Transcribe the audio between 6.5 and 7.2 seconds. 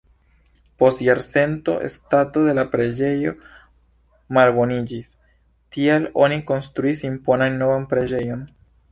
konstruis